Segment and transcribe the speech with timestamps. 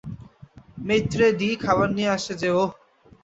[0.79, 2.69] Maitre d- খাবার নিয়ে আসে যে ওহ!